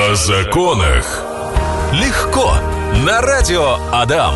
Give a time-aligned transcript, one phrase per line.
[0.00, 1.24] О законах
[1.92, 2.54] легко
[3.04, 4.32] на радио Адам.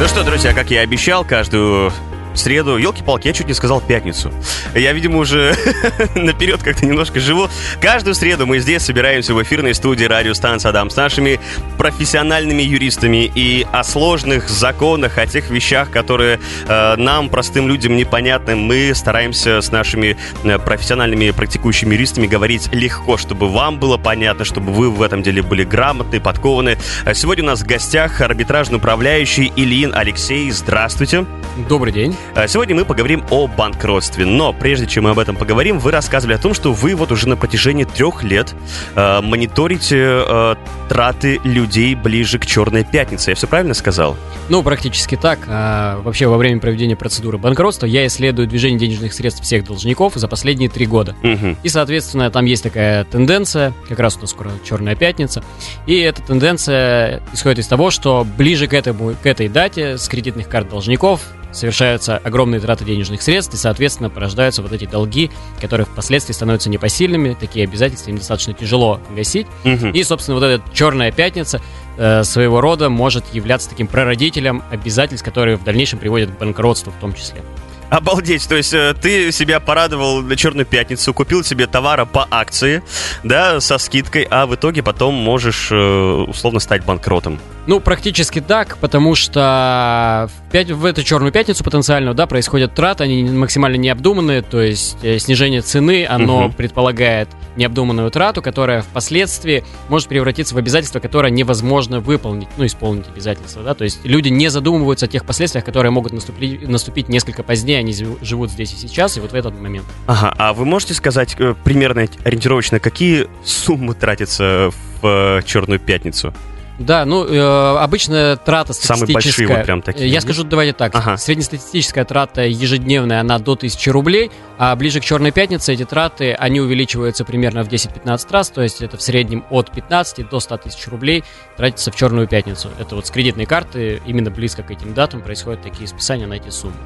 [0.00, 1.92] Ну что, друзья, как я и обещал, каждую
[2.38, 4.32] среду, елки-палки, я чуть не сказал пятницу.
[4.74, 5.54] Я, видимо, уже
[6.14, 7.48] наперед как-то немножко живу.
[7.80, 11.40] Каждую среду мы здесь собираемся в эфирной студии радиостанции Адам с нашими
[11.78, 18.56] профессиональными юристами и о сложных законах, о тех вещах, которые э, нам, простым людям, непонятны.
[18.56, 24.72] Мы стараемся с нашими э, профессиональными практикующими юристами говорить легко, чтобы вам было понятно, чтобы
[24.72, 26.78] вы в этом деле были грамотны, подкованы.
[27.04, 30.50] А Сегодня у нас в гостях арбитражный управляющий Ильин Алексей.
[30.50, 31.26] Здравствуйте.
[31.68, 32.14] Добрый день.
[32.34, 36.34] А Сегодня мы поговорим о банкротстве, но прежде чем мы об этом поговорим, вы рассказывали
[36.36, 38.54] о том, что вы вот уже на протяжении трех лет
[38.94, 40.56] э, мониторите э,
[40.88, 43.32] траты людей ближе к Черной Пятнице.
[43.32, 44.16] Я все правильно сказал?
[44.48, 45.40] Ну, практически так.
[45.48, 50.26] А, вообще, во время проведения процедуры банкротства я исследую движение денежных средств всех должников за
[50.26, 51.14] последние три года.
[51.22, 51.58] Мгм.
[51.62, 55.44] И, соответственно, там есть такая тенденция, как раз у нас скоро Черная Пятница,
[55.86, 60.48] и эта тенденция исходит из того, что ближе к, этому, к этой дате с кредитных
[60.48, 61.20] карт должников
[61.56, 67.36] совершаются огромные траты денежных средств, и, соответственно, порождаются вот эти долги, которые впоследствии становятся непосильными,
[67.38, 69.46] такие обязательства им достаточно тяжело гасить.
[69.64, 69.90] Мгм.
[69.90, 71.60] И, собственно, вот эта черная пятница
[71.96, 77.00] э, своего рода может являться таким прародителем обязательств, которые в дальнейшем приводят к банкротству в
[77.00, 77.42] том числе.
[77.88, 82.82] Обалдеть, то есть э, ты себя порадовал на Черную Пятницу, купил себе товара по акции,
[83.22, 87.38] да, со скидкой, а в итоге потом можешь э, условно стать банкротом.
[87.66, 93.02] Ну, практически так, потому что в, пять- в эту черную пятницу потенциально, да, происходят траты,
[93.04, 96.52] они максимально необдуманные, то есть э, снижение цены, оно Мгм.
[96.52, 103.62] предполагает необдуманную трату, которая впоследствии может превратиться в обязательство, которое невозможно выполнить, ну, исполнить обязательство,
[103.64, 107.78] да, то есть люди не задумываются о тех последствиях, которые могут наступить, наступить несколько позднее,
[107.80, 107.92] они
[108.22, 109.86] живут здесь и сейчас, и вот в этот момент.
[110.06, 114.70] Ага, а вы можете сказать э, примерно ориентировочно, какие суммы тратятся
[115.02, 116.32] в Черную Пятницу?
[116.78, 119.46] Да, ну, э, обычно трата Самые статистическая...
[119.46, 120.26] большие вот прям такие Я есть?
[120.26, 120.94] скажу, давайте так.
[120.94, 121.16] Ага.
[121.16, 126.60] Среднестатистическая трата ежедневная, она до 1000 рублей, а ближе к Черной Пятнице эти траты, они
[126.60, 130.86] увеличиваются примерно в 10-15 раз, то есть это в среднем от 15 до 100 тысяч
[130.88, 131.24] рублей
[131.56, 132.68] тратится в Черную Пятницу.
[132.78, 136.50] Это вот с кредитной карты, именно близко к этим датам происходят такие списания на эти
[136.50, 136.76] суммы.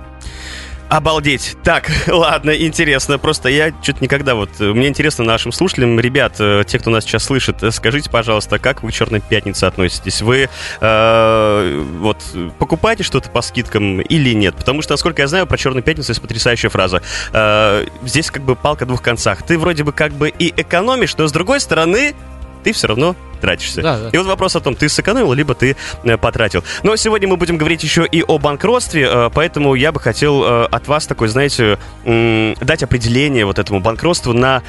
[0.90, 1.56] Обалдеть.
[1.62, 3.16] Так, ладно, интересно.
[3.18, 4.58] Просто я что-то никогда вот...
[4.58, 8.82] Мне интересно нашим слушателям, ребят, э, те, кто нас сейчас слышит, э, скажите, пожалуйста, как
[8.82, 10.20] вы к Черной Пятнице относитесь?
[10.20, 10.48] Вы
[10.80, 12.18] э, вот
[12.58, 14.56] покупаете что-то по скидкам или нет?
[14.56, 17.02] Потому что, насколько я знаю, про Черную Пятницу есть потрясающая фраза.
[17.32, 19.44] Э, здесь как бы палка двух концах.
[19.44, 22.16] Ты вроде бы как бы и экономишь, но с другой стороны
[22.62, 23.82] ты все равно тратишься.
[23.82, 24.08] Да, да.
[24.10, 26.62] И вот вопрос о том, ты сэкономил, либо ты э, потратил.
[26.82, 30.64] Но сегодня мы будем говорить еще и о банкротстве, э, поэтому я бы хотел э,
[30.66, 34.62] от вас такой, знаете, дать определение вот этому банкротству на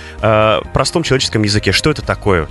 [0.74, 1.72] простом человеческом языке.
[1.72, 2.48] Что это такое?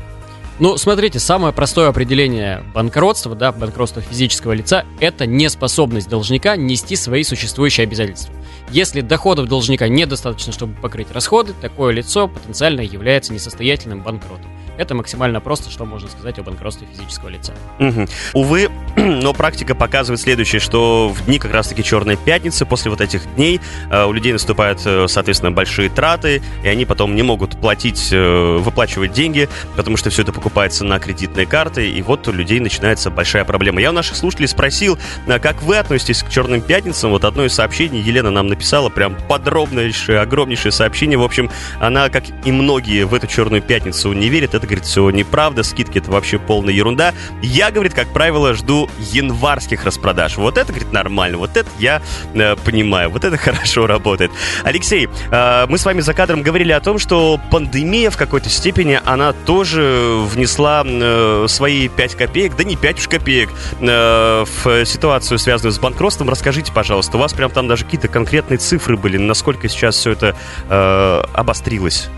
[0.61, 7.23] Ну, смотрите, самое простое определение банкротства, да, банкротства физического лица, это неспособность должника нести свои
[7.25, 8.35] существующие обязательства.
[8.71, 14.51] Если доходов должника недостаточно, чтобы покрыть расходы, такое лицо потенциально является несостоятельным банкротом.
[14.81, 17.53] Это максимально просто, что можно сказать о банкротстве физического лица.
[17.79, 18.09] Мгм.
[18.33, 23.35] Увы, но практика показывает следующее, что в дни как раз-таки Черной Пятницы, после вот этих
[23.35, 23.61] дней,
[23.91, 28.57] э, у людей наступают, э, соответственно, большие траты, и они потом не могут платить, э,
[28.57, 33.11] выплачивать деньги, потому что все это покупается на кредитные карты, и вот у людей начинается
[33.11, 33.83] большая проблема.
[33.83, 37.11] Я у наших слушателей спросил, как вы относитесь к Черным Пятницам.
[37.11, 38.60] Вот одно из сообщений Елена нам написала,
[38.91, 41.19] прям подробнейшее, огромнейшее сообщение.
[41.19, 44.55] В общем, она, как и многие, в эту Черную Пятницу не верит.
[44.55, 47.15] Это, говорит, все неправда, скидки это вообще полная ерунда.
[47.43, 50.37] Я, говорит, как правило, жду январских распродаж.
[50.37, 52.03] Вот это, говорит, нормально, вот это я
[52.35, 54.31] э, понимаю, вот это хорошо работает.
[54.65, 59.01] Алексей, э, мы с вами за кадром говорили о том, что пандемия в какой-то степени,
[59.05, 63.51] она тоже внесла э, свои 5 копеек, да не 5 уж копеек,
[63.81, 66.29] э, в ситуацию, связанную с банкротством.
[66.31, 70.37] Расскажите, пожалуйста, у вас прям там даже какие-то конкретные цифры были, насколько сейчас все это
[70.69, 72.09] э, обострилось?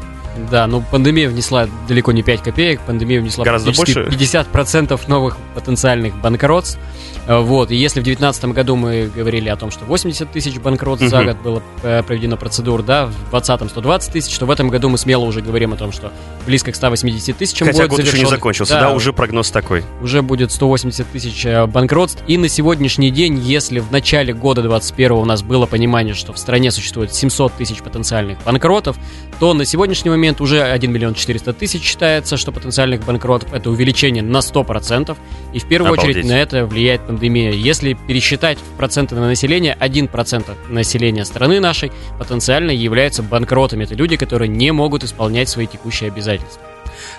[0.50, 4.04] Да, ну пандемия внесла далеко не 5 копеек, пандемия внесла Гораздо больше?
[4.04, 6.78] 50% новых потенциальных банкротств.
[7.26, 11.08] Э, Вот, и если в 2019 году мы говорили о том, что 80 тысяч банкротств
[11.08, 14.88] за год было э, проведено процедур, да, в 2020 120 тысяч, то в этом году
[14.88, 16.12] мы смело уже говорим о том, что
[16.46, 18.36] близко к 180 тысячам Хотя будет год еще не завершен.
[18.36, 19.84] закончился, да, уже прогноз такой.
[20.02, 22.22] уже будет 180 тысяч э, банкротств.
[22.26, 26.38] И на сегодняшний день, если в начале года 2021 у нас было понимание, что в
[26.38, 28.96] стране существует 700 тысяч потенциальных банкротов,
[29.38, 34.22] то на сегодняшний момент уже 1 миллион 400 тысяч считается, что потенциальных банкротов это увеличение
[34.22, 35.16] на 100%.
[35.52, 36.16] И в первую Обалдеть.
[36.16, 37.52] очередь на это влияет пандемия.
[37.52, 43.84] Если пересчитать проценты на население, 1% населения страны нашей потенциально являются банкротами.
[43.84, 46.71] Это люди, которые не могут исполнять свои текущие обязательства.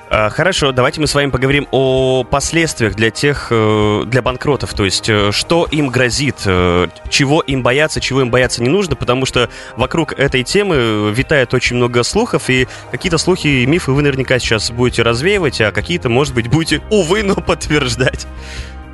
[0.10, 4.74] А, хорошо, давайте мы с вами поговорим о последствиях для тех, э, для банкротов.
[4.74, 8.96] То есть, э, что им грозит, э, чего им бояться, чего им бояться не нужно,
[8.96, 14.02] потому что вокруг этой темы витает очень много слухов, и какие-то слухи и мифы вы
[14.02, 18.28] наверняка сейчас будете развеивать, а какие-то, может быть, будете, увы, но подтверждать.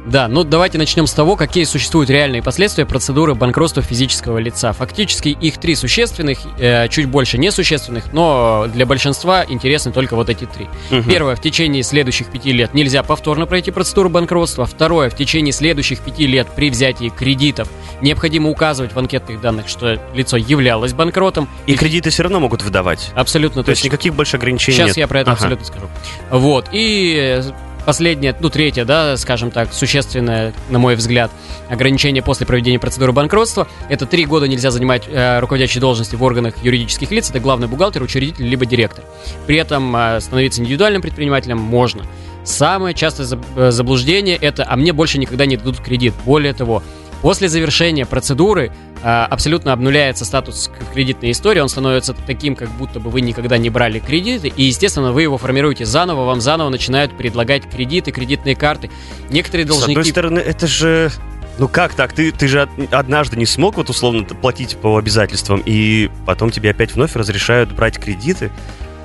[0.10, 4.74] Да, ну давайте начнем с того, какие существуют реальные последствия процедуры банкротства физического лица.
[4.74, 10.46] Фактически их три существенных, э, чуть больше несущественных, но для большинства интересны только вот эти
[10.46, 10.68] три.
[10.90, 11.08] Угу.
[11.08, 14.66] Первое, в течение следующих пяти лет нельзя повторно пройти процедуру банкротства.
[14.66, 17.70] Второе, в течение следующих пяти лет при взятии кредитов
[18.02, 21.48] необходимо указывать в анкетных данных, что лицо являлось банкротом.
[21.68, 23.12] И, и кредиты все равно могут выдавать.
[23.14, 23.62] Абсолютно.
[23.62, 24.98] То, то есть никаких больше ограничений Сейчас нет.
[24.98, 25.38] я про это ага.
[25.38, 25.88] абсолютно скажу.
[26.32, 26.66] Вот.
[26.72, 27.44] И
[27.90, 31.32] последнее, ну, третье, да, скажем так, существенное, на мой взгляд,
[31.70, 33.68] ограничение после проведения процедуры банкротства.
[33.90, 37.32] Это три года нельзя занимать э, руководящие должности в органах юридических лиц.
[37.32, 39.04] Это главный бухгалтер, учредитель, либо директор.
[39.48, 42.06] При этом э, становиться индивидуальным предпринимателем можно.
[42.44, 46.14] Самое частое э, заблуждение это «а мне больше никогда не дадут кредит».
[46.26, 46.84] Более того,
[47.22, 48.72] После завершения процедуры
[49.04, 53.70] а, абсолютно обнуляется статус кредитной истории, он становится таким, как будто бы вы никогда не
[53.70, 58.90] брали кредиты, и, естественно, вы его формируете заново, вам заново начинают предлагать кредиты, кредитные карты.
[59.30, 59.94] Некоторые должники...
[59.94, 61.12] С одной стороны, это же
[61.60, 62.14] ну как так?
[62.14, 66.96] Ты, ты же однажды не смог вот условно платить по обязательствам, и потом тебе опять
[66.96, 68.50] вновь разрешают брать кредиты.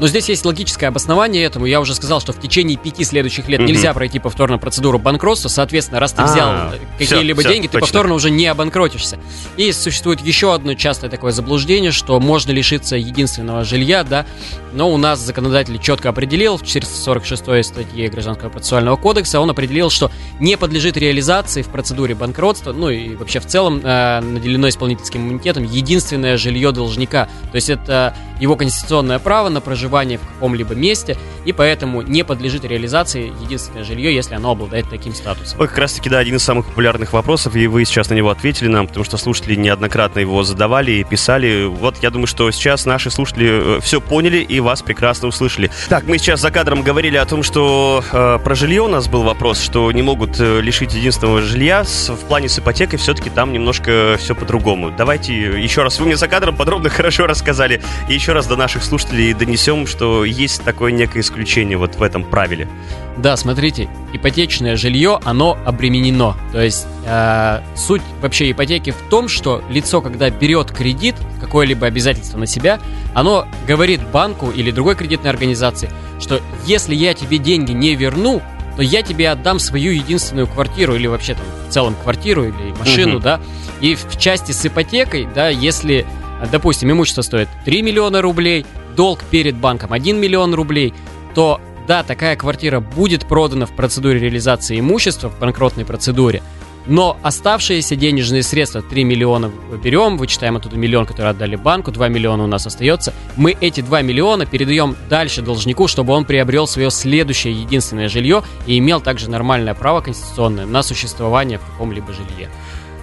[0.00, 1.66] Но здесь есть логическое обоснование этому.
[1.66, 5.48] Я уже сказал, что в течение пяти следующих лет нельзя пройти повторно процедуру банкротства.
[5.48, 9.18] Соответственно, раз ты а, взял какие-либо деньги, ты повторно уже не обанкротишься.
[9.56, 14.26] И существует еще одно частое такое заблуждение, что можно лишиться единственного жилья, да,
[14.72, 20.10] но у нас законодатель четко определил в 446 статье Гражданского процессуального кодекса, он определил, что
[20.40, 25.64] не подлежит реализации в процедуре банкротства, ну и вообще в целом э, наделено исполнительским иммунитетом
[25.64, 27.28] единственное жилье должника.
[27.52, 32.64] То есть это его конституционное право на проживание в каком-либо месте, и поэтому не подлежит
[32.64, 35.60] реализации единственное жилье, если оно обладает таким статусом.
[35.60, 38.30] Ой, как раз таки, да, один из самых популярных вопросов, и вы сейчас на него
[38.30, 41.64] ответили нам, потому что слушатели неоднократно его задавали и писали.
[41.66, 45.70] Вот я думаю, что сейчас наши слушатели э, все поняли и вас прекрасно услышали.
[45.88, 49.22] Так, мы сейчас за кадром говорили о том, что э, про жилье у нас был
[49.22, 51.84] вопрос, что не могут э, лишить единственного жилья.
[51.84, 54.90] С, в плане с ипотекой все-таки там немножко все по-другому.
[54.90, 58.84] Давайте еще раз, вы мне за кадром подробно хорошо рассказали, и еще раз до наших
[58.84, 62.68] слушателей донесем, что есть такое некое исключение вот в этом правиле.
[63.16, 66.36] Да, смотрите, ипотечное жилье, оно обременено.
[66.52, 72.38] То есть э, суть вообще ипотеки в том, что лицо, когда берет кредит, какое-либо обязательство
[72.38, 72.80] на себя,
[73.14, 78.42] оно говорит банку или другой кредитной организации, что если я тебе деньги не верну,
[78.76, 83.16] то я тебе отдам свою единственную квартиру или вообще там в целом квартиру или машину,
[83.16, 83.22] угу.
[83.22, 83.40] да.
[83.80, 86.06] И в части с ипотекой, да, если,
[86.50, 90.94] допустим, имущество стоит 3 миллиона рублей, долг перед банком 1 миллион рублей,
[91.34, 96.42] то да, такая квартира будет продана в процедуре реализации имущества, в банкротной процедуре,
[96.86, 99.50] но оставшиеся денежные средства, 3 миллиона
[99.82, 103.14] берем, вычитаем оттуда миллион, который отдали банку, 2 миллиона у нас остается.
[103.36, 108.78] Мы эти 2 миллиона передаем дальше должнику, чтобы он приобрел свое следующее единственное жилье и
[108.78, 112.50] имел также нормальное право конституционное на существование в каком-либо жилье.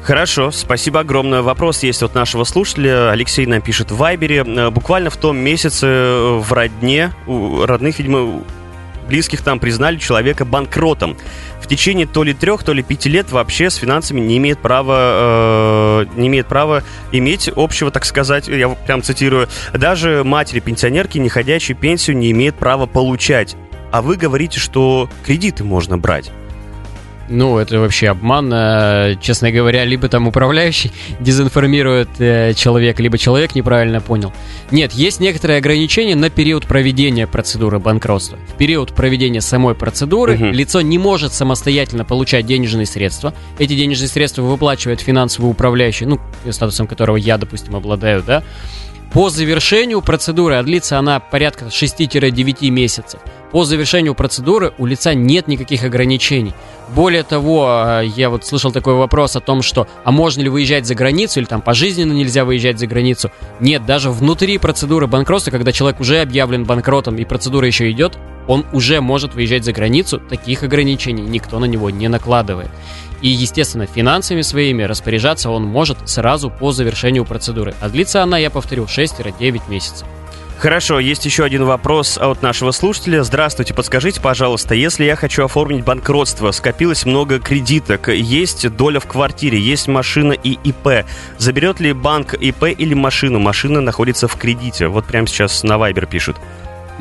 [0.04, 1.44] Хорошо, спасибо огромное.
[1.44, 3.12] Вопрос есть от нашего слушателя.
[3.12, 4.44] Алексей нам пишет в Вайбере.
[4.46, 8.42] Э, буквально в том месяце э, в родне, у родных, видимо,
[9.08, 11.18] близких там признали человека банкротом.
[11.62, 16.04] В течение то ли трех, то ли пяти лет вообще с финансами не имеет права,
[16.04, 21.76] э, не имеет права иметь общего, так сказать, я прям цитирую, даже матери-пенсионерки, не ходящей
[21.76, 23.56] пенсию, не имеет права получать.
[23.92, 26.32] А вы говорите, что кредиты можно брать.
[27.32, 28.52] Ну, это вообще обман.
[28.54, 34.34] Э, честно говоря, либо там управляющий дезинформирует э, человека, либо человек неправильно понял.
[34.70, 38.38] Нет, есть некоторые ограничения на период проведения процедуры банкротства.
[38.54, 40.46] В период проведения самой процедуры угу.
[40.46, 43.34] лицо не может самостоятельно получать денежные средства.
[43.58, 46.20] Эти денежные средства выплачивает финансовый управляющий, ну,
[46.50, 48.44] статусом которого я, допустим, обладаю, да.
[49.14, 53.20] По завершению процедуры, а длится она порядка 6-9 месяцев,
[53.52, 56.54] по завершению процедуры у лица нет никаких ограничений.
[56.96, 60.86] Более того, э, я вот слышал такой вопрос о том, что а можно ли выезжать
[60.86, 63.32] за границу или там пожизненно нельзя выезжать за границу.
[63.60, 68.18] Нет, даже внутри процедуры банкротства, когда человек уже объявлен банкротом и процедура еще идет,
[68.48, 72.70] он уже может выезжать за границу, таких ограничений никто на него не накладывает.
[73.22, 77.76] И, естественно, финансами своими распоряжаться он может сразу по завершению процедуры.
[77.80, 80.08] А длится она, я повторю, 6-9 месяцев.
[80.62, 83.24] Хорошо, есть еще один вопрос от нашего слушателя.
[83.24, 89.60] Здравствуйте, подскажите, пожалуйста, если я хочу оформить банкротство, скопилось много кредиток, есть доля в квартире,
[89.60, 91.08] есть машина и ИП,
[91.40, 93.40] заберет ли банк ИП или машину?
[93.40, 94.86] Машина находится в кредите.
[94.86, 96.38] Вот прямо сейчас на Вайбер пишут.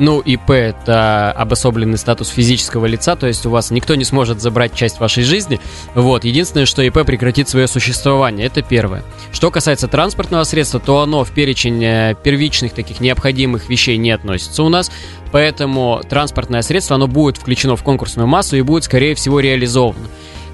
[0.01, 4.73] Ну, ИП– это обособленный статус физического лица, то есть у вас никто не сможет забрать
[4.73, 5.59] часть вашей жизни.
[5.93, 9.03] Вот, единственное, что ИП прекратит свое существование, это первое.
[9.31, 14.63] Что касается транспортного средства, то оно в перечень э, первичных таких необходимых вещей не относится
[14.63, 14.91] у нас,
[15.31, 20.07] поэтому транспортное средство, оно будет включено в конкурсную массу и будет, скорее всего, реализовано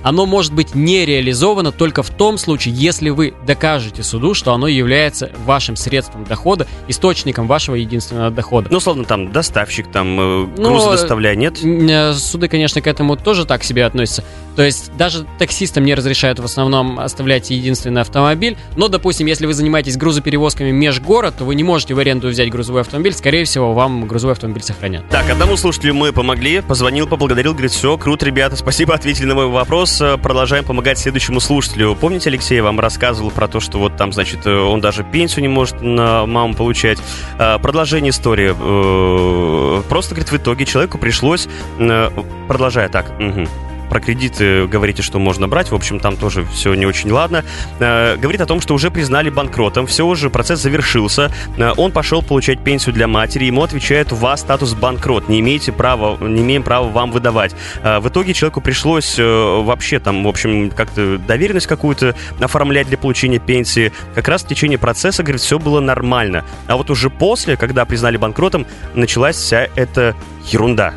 [0.04, 4.68] оно может быть не реализовано только в том случае, если вы докажете суду, что оно
[4.68, 8.70] является вашим средством дохода, источником вашего единственного дохода.
[8.72, 11.64] Ну, словно там доставщик, там э, груз ну, доставляя, нет?
[11.64, 14.24] Э, суды, конечно, к этому тоже так себе относятся.
[14.56, 18.58] То есть даже таксистам не разрешают в основном оставлять единственный автомобиль.
[18.76, 22.82] Но, допустим, если вы занимаетесь грузоперевозками межгород, то вы не можете в аренду взять грузовой
[22.82, 23.14] автомобиль.
[23.14, 25.08] Скорее всего, вам грузовой автомобиль сохранят.
[25.10, 26.62] Так, одному слушателю мы помогли.
[26.62, 29.87] Позвонил, поблагодарил, говорит, все, круто, ребята, спасибо, ответили на мой вопрос.
[30.22, 31.96] Продолжаем помогать следующему слушателю.
[31.96, 35.48] Помните, Алексей вам рассказывал про то, что вот там, значит, э, он даже пенсию не
[35.48, 37.00] может на маму получать.
[37.40, 38.54] А, продолжение истории.
[38.58, 41.48] Э, просто, говорит, в итоге человеку пришлось,
[41.80, 42.10] э,
[42.48, 43.48] продолжая так, угу
[43.90, 45.72] про кредиты говорите, что можно брать.
[45.72, 47.44] В общем, там тоже все не очень ладно.
[47.80, 49.88] Э, говорит о том, что уже признали банкротом.
[49.88, 51.32] Все уже, процесс завершился.
[51.58, 53.46] Э, он пошел получать пенсию для матери.
[53.46, 55.30] Ему отвечают, у вас статус банкрот.
[55.30, 57.56] Не имеете права, не имеем права вам выдавать.
[57.84, 63.40] Э, в итоге человеку пришлось вообще там, в общем, как-то доверенность какую-то оформлять для получения
[63.40, 63.92] пенсии.
[64.16, 66.46] Как раз в течение процесса, говорит, все было нормально.
[66.68, 70.16] А вот уже после, когда признали банкротом, началась вся эта
[70.52, 70.94] ерунда.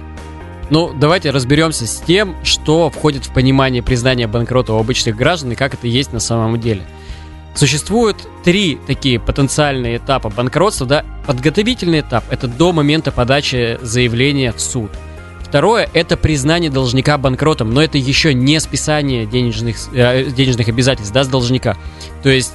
[0.71, 5.57] Ну, давайте разберемся с тем, что входит в понимание признания банкрота у обычных граждан и
[5.57, 6.83] как это есть на самом деле.
[7.55, 11.05] Существует три такие потенциальные этапа банкротства, да.
[11.27, 14.91] Подготовительный этап– это до момента подачи заявления в суд.
[15.43, 21.25] Второе– это признание должника банкротом, но это еще не списание денежных, э, денежных обязательств да,
[21.25, 21.77] с должника.
[22.23, 22.55] То есть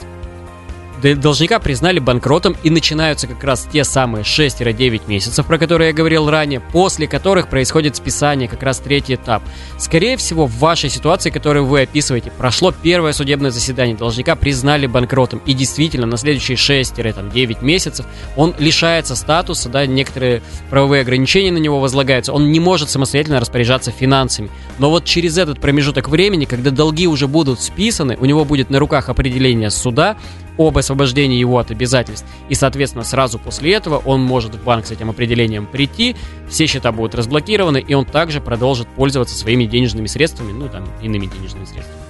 [1.02, 6.30] должника признали банкротом и начинаются как раз те самые 6-9 месяцев, про которые я говорил
[6.30, 9.44] ранее, после которых происходит списание, как раз третий этап.
[9.78, 15.42] Скорее всего, в вашей ситуации, которую вы описываете, прошло первое судебное заседание, должника признали банкротом,
[15.46, 21.80] и действительно на следующие 6-9 месяцев он лишается статуса, да, некоторые правовые ограничения на него
[21.80, 24.50] возлагаются, он не может самостоятельно распоряжаться финансами.
[24.80, 28.80] Но вот через этот промежуток времени, когда долги уже будут списаны, у него будет на
[28.80, 30.18] руках определение суда,
[30.58, 32.28] об освобождении его от обязательств.
[32.50, 36.16] И, соответственно, сразу после этого он может в банк с этим определением прийти,
[36.50, 41.26] все счета будут разблокированы, и он также продолжит пользоваться своими денежными средствами, ну, там, иными
[41.26, 42.06] денежными средствами.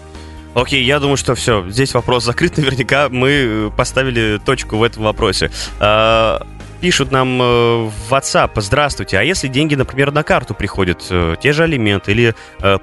[0.56, 1.70] Окей, я думаю, что все.
[1.70, 2.58] Здесь вопрос закрыт.
[2.58, 5.52] Наверняка мы э, поставили точку в этом вопросе.
[5.80, 6.48] А,
[6.80, 7.46] пишут нам э,
[7.90, 12.36] в WhatsApp, здравствуйте, а если деньги, например, на карту приходят, э, те же алименты или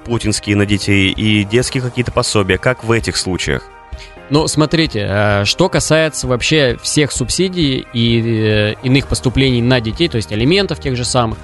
[0.05, 3.67] путинские на детей и детские какие-то пособия, как в этих случаях?
[4.29, 10.17] Ну, смотрите, э, что касается вообще всех субсидий и э, иных поступлений на детей, то
[10.17, 11.37] есть алиментов тех же самых,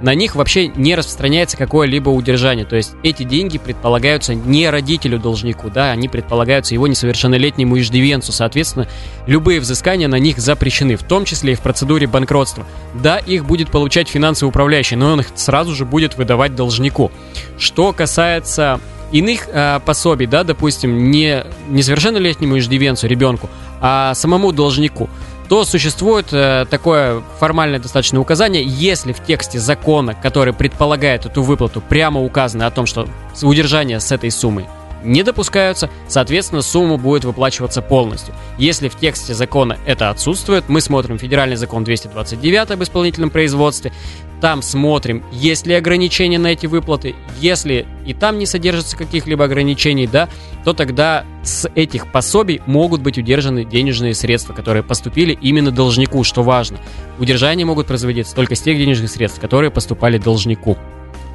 [0.00, 2.64] на них вообще не распространяется какое-либо удержание.
[2.64, 8.32] То есть эти деньги предполагаются не родителю-должнику, да, они предполагаются его несовершеннолетнему иждивенцу.
[8.32, 8.86] Соответственно,
[9.26, 12.64] любые взыскания на них запрещены, в том числе и в процедуре банкротства.
[12.94, 17.10] Да, их будет получать финансовый управляющий, но он их сразу же будет выдавать должнику.
[17.58, 18.80] Что касается
[19.12, 23.48] иных э, пособий, да, допустим, не несовершеннолетнему иждивенцу, ребенку,
[23.80, 25.08] а самому должнику,
[25.48, 31.80] то существует э, такое формальное достаточное указание, если в тексте закона, который предполагает эту выплату,
[31.80, 33.08] прямо указано о том, что
[33.42, 34.66] удержание с этой суммой
[35.02, 38.34] не допускаются, соответственно, сумма будет выплачиваться полностью.
[38.58, 43.92] Если в тексте закона это отсутствует, мы смотрим федеральный закон 229 об исполнительном производстве,
[44.40, 47.16] там смотрим, есть ли ограничения на эти выплаты.
[47.40, 50.28] Если и там не содержится каких-либо ограничений, да,
[50.64, 56.42] то тогда с этих пособий могут быть удержаны денежные средства, которые поступили именно должнику, что
[56.42, 56.78] важно.
[57.18, 60.76] Удержание могут производиться только с тех денежных средств, которые поступали должнику.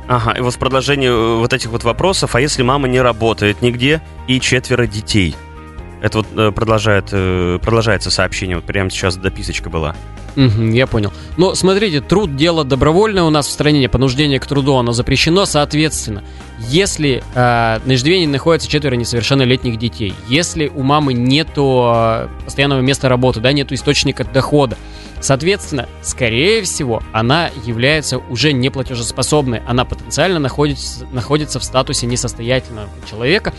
[0.07, 3.61] Ага, и вот в продолжении э, вот этих вот вопросов, а если мама не работает
[3.61, 5.35] нигде и четверо детей?
[6.01, 9.95] Это вот э, продолжает, э, продолжается сообщение, вот прямо сейчас дописочка была.
[10.35, 11.13] Я понял.
[11.37, 16.23] Но смотрите, труд дело добровольное у нас в стране, понуждение к труду оно запрещено, соответственно,
[16.59, 23.09] если э, на иждивении находится четверо несовершеннолетних детей, если у мамы нету э, постоянного места
[23.09, 24.77] работы, да, нету источника дохода,
[25.23, 29.61] Соответственно, скорее всего, она является уже неплатежеспособной.
[29.65, 33.53] Она потенциально находится, находится в статусе несостоятельного человека,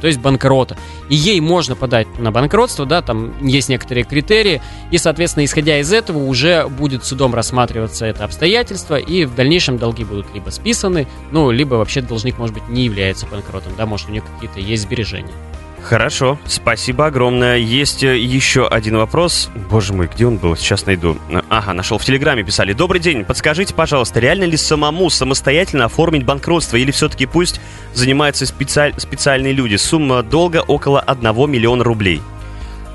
[0.00, 0.76] то есть банкрота.
[1.08, 5.92] И ей можно подать на банкротство, да, там есть некоторые критерии, и, соответственно, исходя из
[5.92, 11.52] этого, уже будет судом рассматриваться это обстоятельство, и в дальнейшем долги будут либо списаны, ну,
[11.52, 15.32] либо вообще должник, может быть, не является банкротом, да, может, у него какие-то есть сбережения.
[15.84, 17.58] Хорошо, спасибо огромное.
[17.58, 19.50] Есть э, еще один вопрос.
[19.70, 20.56] Боже мой, где он был?
[20.56, 21.18] Сейчас найду.
[21.50, 21.98] Ага, нашел.
[21.98, 22.72] В Телеграме писали.
[22.72, 27.60] Добрый день, подскажите, пожалуйста, реально ли самому самостоятельно оформить банкротство или все-таки пусть
[27.92, 28.94] занимаются специаль...
[28.96, 29.76] специальные люди?
[29.76, 32.22] Сумма долга около 1 миллиона рублей.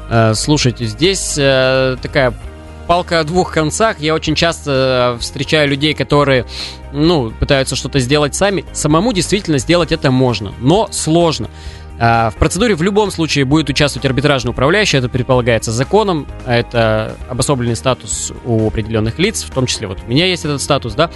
[0.09, 2.33] Э, слушайте, здесь э, такая
[2.87, 3.99] палка о двух концах.
[3.99, 6.47] Я очень часто встречаю людей, которые,
[6.91, 8.65] ну, пытаются что-то сделать сами.
[8.73, 11.51] Самому действительно сделать это можно, но сложно.
[11.99, 17.17] А, в процедуре в любом случае будет участвовать арбитражный управляющий, это предполагается законом, а это
[17.29, 21.11] обособленный статус у определенных лиц, в том числе вот у меня есть этот статус, да.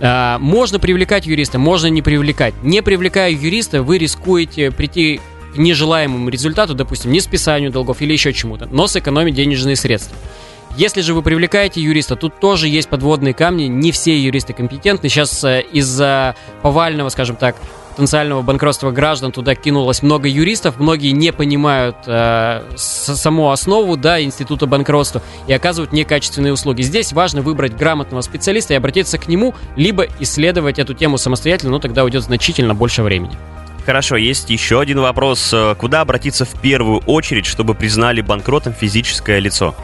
[0.00, 2.54] А, можно привлекать юриста, можно не привлекать.
[2.62, 5.20] Не привлекая юриста, вы рискуете прийти
[5.54, 10.16] к нежелаемому результату, допустим, не списанию долгов или еще чему-то, но сэкономить денежные средства.
[10.76, 15.08] Если же вы привлекаете юриста, тут тоже есть подводные камни, не все юристы компетентны.
[15.08, 17.56] Сейчас э, из-за повального, скажем так,
[17.96, 24.66] потенциального банкротства граждан туда кинулось много юристов, многие не понимают э, саму основу да, института
[24.66, 26.82] банкротства и оказывают некачественные услуги.
[26.82, 31.78] Здесь важно выбрать грамотного специалиста и обратиться к нему, либо исследовать эту тему самостоятельно, но
[31.78, 33.36] тогда уйдет значительно больше времени.
[33.86, 35.54] Хорошо, есть еще один вопрос.
[35.78, 39.74] Куда обратиться в первую очередь, чтобы признали банкротом физическое лицо?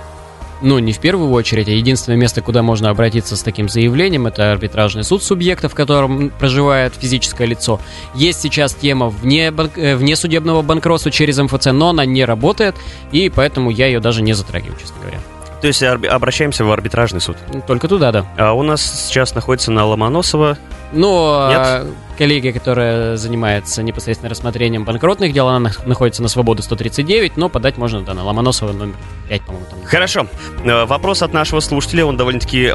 [0.62, 4.52] Ну, не в первую очередь, а единственное место, куда можно обратиться с таким заявлением, это
[4.52, 7.80] арбитражный суд субъекта, в котором проживает физическое лицо.
[8.14, 9.76] Есть сейчас тема вне, банк...
[9.76, 12.76] Э, вне судебного банкротства через МФЦ, но она не работает,
[13.10, 15.18] и поэтому я ее даже не затрагиваю, честно говоря.
[15.60, 17.36] То есть обращаемся в арбитражный суд?
[17.68, 18.26] Только туда, да.
[18.36, 20.58] А у нас сейчас находится на Ломоносова
[20.92, 21.86] ну, Нет?
[22.16, 28.02] Коллегия, которая занимается непосредственно рассмотрением банкротных дел, она находится на Свободу 139, но подать можно
[28.02, 28.94] да, на Ломоносова номер
[29.28, 29.66] 5, по-моему.
[29.70, 29.78] Там.
[29.84, 30.26] Хорошо.
[30.64, 32.68] Э, вопрос от нашего слушателя, он довольно-таки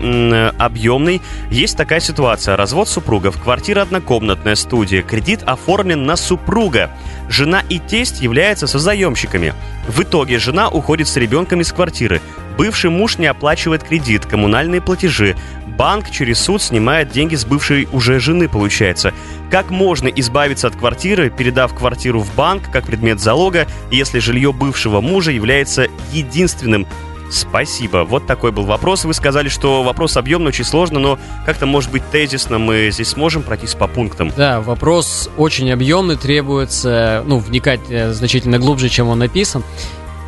[0.58, 1.22] объемный.
[1.52, 2.56] Есть такая ситуация.
[2.56, 6.92] Развод супругов, квартира однокомнатная, студия, кредит оформлен на супруга.
[7.30, 9.54] Жена и тесть являются созаемщиками.
[9.88, 12.22] В итоге жена уходит с ребенком из квартиры.
[12.58, 15.36] Бывший муж не оплачивает кредит, коммунальные платежи.
[15.78, 19.14] Банк через суд снимает деньги с бывшей уже жены, получается.
[19.52, 25.02] Как можно избавиться от квартиры, передав квартиру в банк как предмет залога, если жилье бывшего
[25.02, 26.88] мужа является единственным
[27.30, 28.06] Спасибо.
[28.06, 29.04] Вот такой был вопрос.
[29.06, 33.44] Вы сказали, что вопрос объемный, очень сложно, но как-то, может быть, тезисно мы здесь сможем
[33.44, 34.32] пройтись по пунктам.
[34.36, 39.64] Да, вопрос очень объемный, требуется, ну, вникать э, значительно глубже, чем он написан.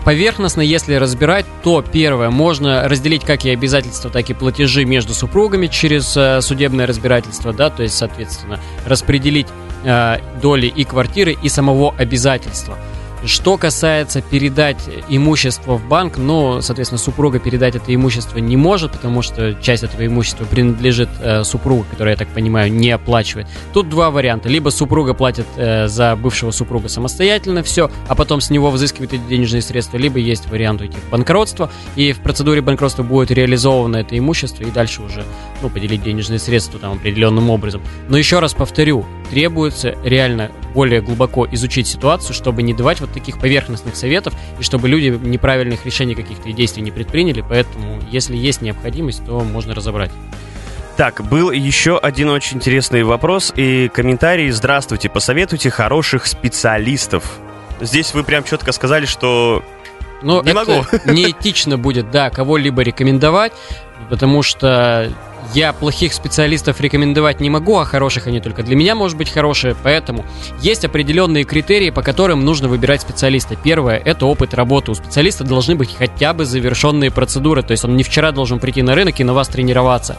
[0.10, 5.68] Поверхностно, если разбирать, то первое, можно разделить как и обязательства, так и платежи между супругами
[5.68, 9.46] через э, судебное разбирательство, да, то есть, соответственно, распределить
[9.84, 12.76] э, доли и квартиры, и самого обязательства.
[13.26, 14.78] Что касается передать
[15.10, 20.06] имущество в банк, ну, соответственно, супруга передать это имущество не может, потому что часть этого
[20.06, 23.48] имущества принадлежит э, супругу, который, я так понимаю, не оплачивает.
[23.74, 24.48] Тут два варианта.
[24.48, 29.22] Либо супруга платит э, за бывшего супруга самостоятельно все, а потом с него взыскивает эти
[29.28, 34.18] денежные средства, либо есть вариант уйти в банкротство, и в процедуре банкротства будет реализовано это
[34.18, 35.26] имущество, и дальше уже,
[35.62, 37.82] ну, поделить денежные средства там определенным образом.
[38.08, 43.40] Но еще раз повторю, требуется реально более глубоко изучить ситуацию, чтобы не давать вот таких
[43.40, 47.44] поверхностных советов и чтобы люди неправильных решений каких-то и действий не предприняли.
[47.48, 50.12] Поэтому, если есть необходимость, то можно разобрать.
[50.98, 54.50] Так, был еще один очень интересный вопрос и комментарий.
[54.50, 57.40] Здравствуйте, посоветуйте хороших специалистов.
[57.80, 59.64] Здесь вы прям четко сказали, что
[60.22, 60.86] ну, не это могу.
[61.06, 63.54] неэтично будет, да, кого-либо рекомендовать,
[64.10, 65.14] потому что
[65.54, 69.76] я плохих специалистов рекомендовать не могу, а хороших они только для меня, может быть, хорошие.
[69.84, 70.26] Поэтому
[70.62, 73.56] есть определенные критерии, по которым нужно выбирать специалиста.
[73.56, 74.92] Первое– это опыт работы.
[74.92, 77.64] У специалиста должны быть хотя бы завершенные процедуры.
[77.64, 80.18] То есть он не вчера должен прийти на рынок и на вас тренироваться.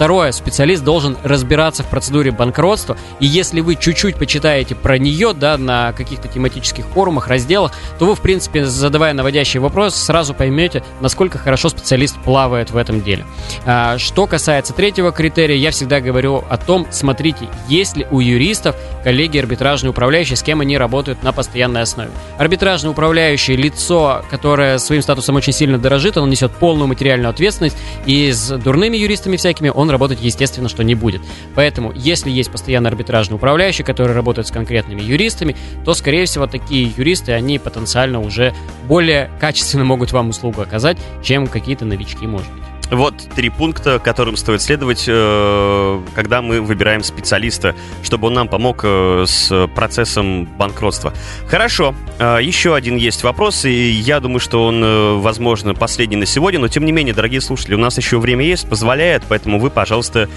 [0.00, 5.58] Второе, специалист должен разбираться в процедуре банкротства, и если вы чуть-чуть почитаете про нее, да,
[5.58, 11.36] на каких-то тематических форумах, разделах, то вы, в принципе, задавая наводящий вопрос, сразу поймете, насколько
[11.36, 13.26] хорошо специалист плавает в этом деле.
[13.66, 18.76] А, что касается третьего критерия, я всегда говорю о том, смотрите, есть ли у юристов
[19.04, 22.10] коллеги арбитражные управляющие, с кем они работают на постоянной основе.
[22.38, 28.32] Арбитражный управляющий лицо, которое своим статусом очень сильно дорожит, он несет полную материальную ответственность, и
[28.32, 31.20] с дурными юристами всякими он работать, естественно, что не будет.
[31.54, 36.92] Поэтому, если есть постоянно арбитражный управляющий, который работает с конкретными юристами, то, скорее всего, такие
[36.96, 38.54] юристы, они потенциально уже
[38.86, 42.69] более качественно могут вам услугу оказать, чем какие-то новички, может быть.
[42.90, 48.80] Вот три пункта, которым стоит следовать, э, когда мы выбираем специалиста, чтобы он нам помог
[48.82, 51.14] э, с процессом банкротства.
[51.46, 56.58] Хорошо, э, еще один есть вопрос, и я думаю, что он, возможно, последний на сегодня,
[56.58, 60.28] но тем не менее, дорогие слушатели, у нас еще время есть, позволяет, поэтому вы, пожалуйста,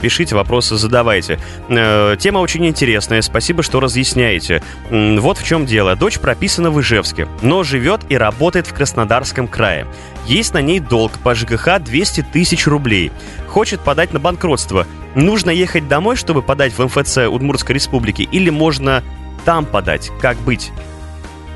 [0.00, 1.38] пишите, вопросы задавайте.
[1.68, 4.62] Тема очень интересная, спасибо, что разъясняете.
[4.90, 5.96] Вот в чем дело.
[5.96, 9.86] Дочь прописана в Ижевске, но живет и работает в Краснодарском крае.
[10.26, 13.10] Есть на ней долг по ЖКХ 200 тысяч рублей.
[13.48, 14.86] Хочет подать на банкротство.
[15.14, 19.02] Нужно ехать домой, чтобы подать в МФЦ Удмуртской республики, или можно
[19.46, 20.10] там подать?
[20.20, 20.72] Как быть?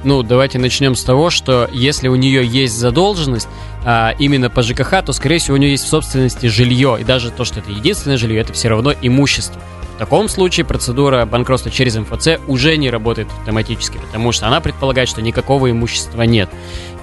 [0.02, 3.48] Ну, давайте начнем с того, что если у нее есть задолженность
[3.84, 6.96] а, именно по ЖКХ, то, скорее всего, у нее есть в собственности жилье.
[6.98, 9.60] И даже то, что это единственное жилье, это все равно имущество.
[9.96, 15.10] В таком случае процедура банкротства через МФЦ уже не работает автоматически, потому что она предполагает,
[15.10, 16.48] что никакого имущества нет.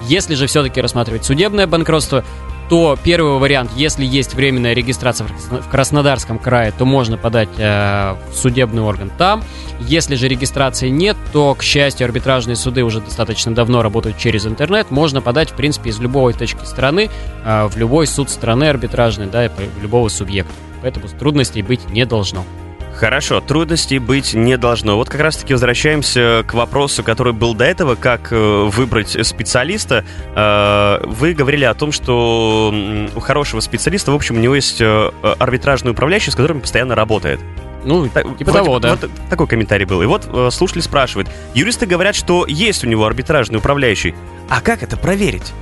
[0.08, 2.24] Если же все-таки рассматривать судебное банкротство,
[2.68, 8.36] то первый вариант, если есть временная регистрация в Краснодарском крае, то можно подать э, в
[8.36, 9.42] судебный орган там.
[9.80, 14.90] Если же регистрации нет, то, к счастью, арбитражные суды уже достаточно давно работают через интернет.
[14.90, 17.10] Можно подать, в принципе, из любой точки страны,
[17.44, 19.50] э, в любой суд страны арбитражный, да,
[19.80, 20.52] любого субъекта.
[20.82, 22.44] Поэтому трудностей быть не должно.
[22.98, 24.96] Хорошо, трудностей быть не должно.
[24.96, 30.04] Вот как раз-таки возвращаемся к вопросу, который был до этого, как э, выбрать специалиста.
[30.34, 32.74] Э, вы говорили о том, что
[33.14, 37.38] у хорошего специалиста, в общем, у него есть э, арбитражный управляющий, с которым постоянно работает.
[37.84, 38.96] Ну, так, типа вроде, того, да.
[38.96, 40.02] Вот такой комментарий был.
[40.02, 41.30] И вот слушатели спрашивают.
[41.54, 44.16] Юристы говорят, что есть у него арбитражный управляющий.
[44.48, 45.52] А как это проверить?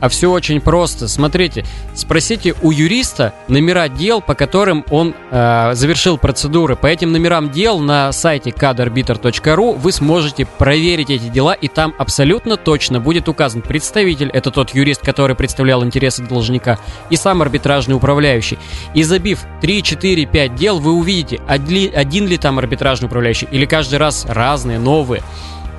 [0.00, 1.08] А все очень просто.
[1.08, 6.76] Смотрите, спросите у юриста номера дел, по которым он э, завершил процедуры.
[6.76, 12.56] По этим номерам дел на сайте cadarbiter.ru вы сможете проверить эти дела, и там абсолютно
[12.56, 16.78] точно будет указан представитель, это тот юрист, который представлял интересы должника,
[17.10, 18.58] и сам арбитражный управляющий.
[18.94, 23.98] И забив 3, 4, 5 дел, вы увидите, один ли там арбитражный управляющий, или каждый
[23.98, 25.22] раз разные, новые.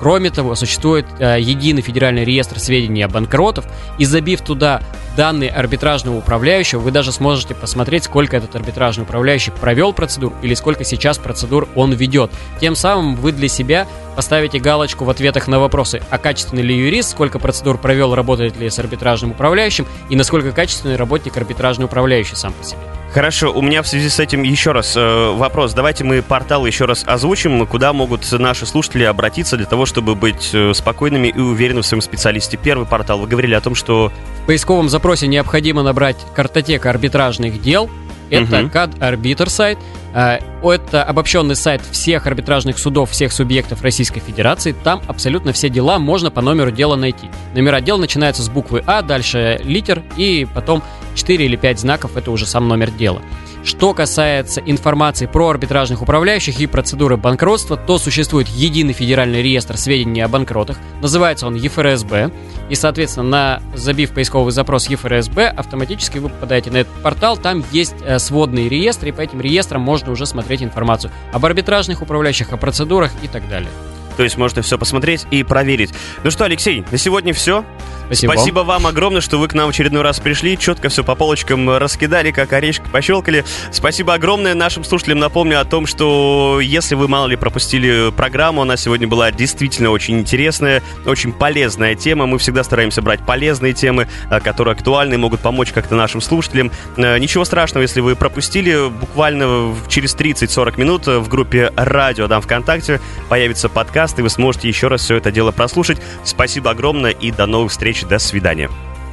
[0.02, 3.66] Кроме того, существует э, единый федеральный реестр сведений о банкротов,
[4.00, 4.82] и забив туда
[5.16, 10.84] данные арбитражного управляющего, вы даже сможете посмотреть, сколько этот арбитражный управляющий провел процедур или сколько
[10.84, 12.30] сейчас процедур он ведет.
[12.60, 17.10] Тем самым вы для себя поставите галочку в ответах на вопросы, а качественный ли юрист,
[17.10, 22.52] сколько процедур провел, работает ли с арбитражным управляющим и насколько качественный работник арбитражный управляющий сам
[22.52, 22.80] по себе.
[23.12, 25.74] Хорошо, у меня в связи с этим еще раз э, вопрос.
[25.74, 30.48] Давайте мы портал еще раз озвучим, куда могут наши слушатели обратиться для того, чтобы быть
[30.54, 32.56] э, спокойными и уверенными в своем специалисте.
[32.56, 34.10] Первый портал, вы говорили о том, что...
[34.44, 37.90] В поисковом запросе необходимо набрать картотека арбитражных дел.
[38.30, 38.72] Это uh-huh.
[38.72, 39.78] CAD Arbiter сайт.
[40.14, 44.72] Э, это обобщенный сайт всех арбитражных судов, всех субъектов Российской Федерации.
[44.72, 47.28] Там абсолютно все дела можно по номеру дела найти.
[47.54, 50.82] Номера дел начинаются с буквы А, дальше литер и потом
[51.14, 53.22] 4 или 5 знаков– это уже сам номер дела.
[53.64, 60.20] Что касается информации про арбитражных управляющих и процедуры банкротства, то существует единый федеральный реестр сведений
[60.20, 60.78] о банкротах.
[61.00, 62.32] Называется он ЕФРСБ.
[62.70, 67.36] И, соответственно, на, забив поисковый запрос ЕФРСБ, автоматически вы попадаете на этот портал.
[67.36, 72.02] Там есть э, сводные реестры, и по этим реестрам можно уже смотреть информацию об арбитражных
[72.02, 73.70] управляющих, о процедурах и так далее.
[74.16, 75.90] То есть можно все посмотреть и проверить.
[76.24, 77.64] Ну что, Алексей, на сегодня все.
[78.06, 78.32] Спасибо.
[78.32, 81.78] Спасибо вам огромное, что вы к нам в очередной раз пришли, четко все по полочкам
[81.78, 83.44] раскидали, как орешек пощелкали.
[83.70, 85.18] Спасибо огромное нашим слушателям.
[85.18, 90.18] Напомню о том, что если вы, мало ли, пропустили программу, она сегодня была действительно очень
[90.18, 92.26] интересная, очень полезная тема.
[92.26, 96.70] Мы всегда стараемся брать полезные темы, э, которые актуальны могут помочь как-то нашим слушателям.
[96.96, 98.90] Э, ничего страшного, если вы пропустили.
[98.90, 103.68] Буквально через 30-40 минут в группе «Радио» Дам ВКонтакте появится
[104.02, 105.98] подкаст, и вы сможете еще раз все это дело прослушать.
[106.24, 108.68] Спасибо огромное и до новых встреч до свидания.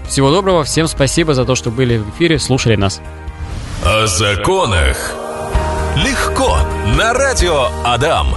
[0.08, 3.00] Всего доброго, всем спасибо за то, что были в эфире, слушали нас.
[3.86, 5.16] О законах
[5.96, 6.58] легко
[6.98, 8.34] на радио Адам.